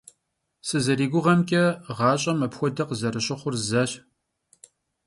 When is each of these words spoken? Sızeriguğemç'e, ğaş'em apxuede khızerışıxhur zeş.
Sızeriguğemç'e, 0.67 1.63
ğaş'em 1.97 2.39
apxuede 2.45 2.83
khızerışıxhur 2.87 3.55
zeş. 3.69 3.91